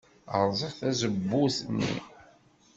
Rẓiɣ 0.47 0.73
tazewwut-nni. 0.79 1.93